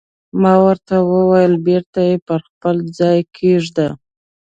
ما 0.41 0.53
ورته 0.65 0.95
وویل: 1.11 1.53
بېرته 1.67 1.99
یې 2.09 2.15
پر 2.27 2.39
خپل 2.49 2.75
ځای 2.99 3.19
کېږده. 3.37 3.87